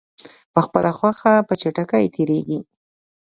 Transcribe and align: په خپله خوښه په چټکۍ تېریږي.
په 0.53 0.59
خپله 0.65 0.91
خوښه 0.97 1.33
په 1.47 1.53
چټکۍ 1.61 2.05
تېریږي. 2.15 2.59